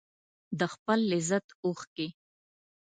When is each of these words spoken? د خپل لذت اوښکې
د 0.59 0.61
خپل 0.73 0.99
لذت 1.11 1.45
اوښکې 1.65 2.07